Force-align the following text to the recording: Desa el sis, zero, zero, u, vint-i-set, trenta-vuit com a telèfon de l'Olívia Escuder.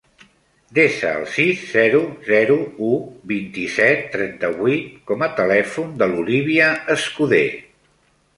Desa 0.77 1.09
el 1.17 1.25
sis, 1.33 1.59
zero, 1.73 1.99
zero, 2.29 2.55
u, 2.87 2.89
vint-i-set, 3.33 4.01
trenta-vuit 4.17 4.89
com 5.13 5.27
a 5.27 5.31
telèfon 5.43 5.93
de 6.03 6.09
l'Olívia 6.15 6.73
Escuder. 6.97 7.45